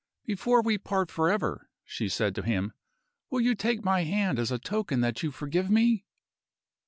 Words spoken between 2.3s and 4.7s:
to him, "will you take my hand as a